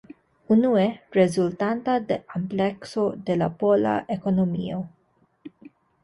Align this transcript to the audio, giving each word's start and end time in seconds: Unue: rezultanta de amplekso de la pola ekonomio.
Unue: 0.49 1.01
rezultanta 1.11 1.99
de 2.11 2.17
amplekso 2.37 3.03
de 3.27 3.35
la 3.41 3.49
pola 3.59 3.93
ekonomio. 4.17 4.81